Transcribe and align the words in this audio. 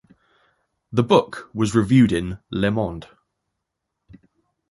The 0.91 1.03
book 1.03 1.51
was 1.53 1.75
reviewed 1.75 2.11
in 2.11 2.39
"Le 2.49 2.71
Monde". 2.71 3.05